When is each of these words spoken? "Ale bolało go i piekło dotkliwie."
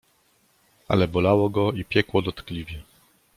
"Ale 0.87 1.07
bolało 1.07 1.49
go 1.49 1.71
i 1.71 1.85
piekło 1.85 2.21
dotkliwie." 2.21 2.81